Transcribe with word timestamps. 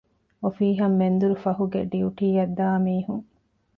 އޮފީހަށް 0.41 0.97
މެންދުރުފަހުގެ 0.99 1.81
ޑިޔުޓީއަށް 1.91 2.55
ދާމީހުން 2.57 3.25